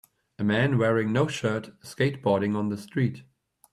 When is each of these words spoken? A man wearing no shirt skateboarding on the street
A 0.39 0.43
man 0.43 0.79
wearing 0.79 1.13
no 1.13 1.27
shirt 1.27 1.79
skateboarding 1.83 2.55
on 2.55 2.69
the 2.69 2.77
street 2.79 3.21